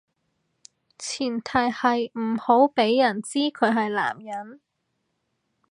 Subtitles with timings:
[0.97, 4.59] 前提係唔好畀人知佢係男人